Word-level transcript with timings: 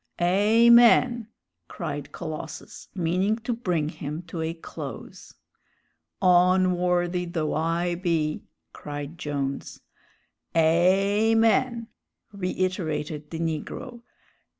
"Amen!" 0.19 1.27
cried 1.67 2.11
Colossus, 2.11 2.87
meaning 2.95 3.35
to 3.37 3.53
bring 3.53 3.89
him 3.89 4.23
to 4.23 4.41
a 4.41 4.55
close. 4.55 5.35
"Onworthy 6.23 7.25
though 7.25 7.53
I 7.53 7.93
be" 7.93 8.41
cried 8.73 9.19
Jones. 9.19 9.79
"Amen!" 10.57 11.85
reiterated 12.33 13.29
the 13.29 13.37
negro. 13.37 14.01